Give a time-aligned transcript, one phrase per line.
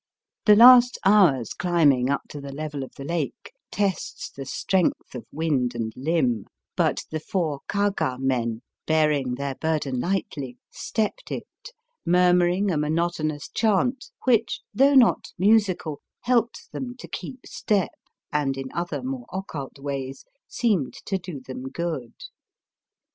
[0.47, 5.27] The last hour's climbing up to the level of the lake tests the strength of
[5.31, 11.45] wind and limb; but the four kaga men, bearing their burden lightly, stepped it,
[12.03, 17.91] murmuring a monotonous chant which, though not musical, helped them to keep step
[18.31, 22.15] and in other more occult ways seemed to do them good.